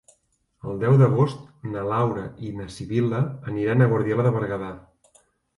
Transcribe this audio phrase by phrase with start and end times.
[0.71, 1.43] El deu d'agost
[1.75, 3.21] na Laura i na Sibil·la
[3.53, 4.73] aniran a Guardiola de Berguedà.